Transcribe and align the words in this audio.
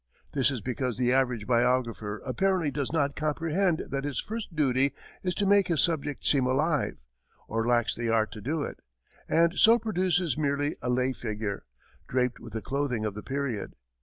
This 0.31 0.49
is 0.49 0.61
because 0.61 0.97
the 0.97 1.11
average 1.13 1.45
biographer 1.45 2.23
apparently 2.25 2.71
does 2.71 2.91
not 2.91 3.15
comprehend 3.15 3.83
that 3.91 4.03
his 4.03 4.19
first 4.19 4.55
duty 4.55 4.93
is 5.21 5.35
to 5.35 5.45
make 5.45 5.67
his 5.67 5.79
subject 5.79 6.25
seem 6.25 6.47
alive, 6.47 6.97
or 7.47 7.67
lacks 7.67 7.93
the 7.93 8.09
art 8.09 8.31
to 8.31 8.41
do 8.41 8.63
it; 8.63 8.79
and 9.29 9.59
so 9.59 9.77
produces 9.77 10.39
merely 10.39 10.75
a 10.81 10.89
lay 10.89 11.13
figure, 11.13 11.67
draped 12.07 12.39
with 12.39 12.53
the 12.53 12.63
clothing 12.63 13.05
of 13.05 13.13
the 13.13 13.21
period. 13.21 13.75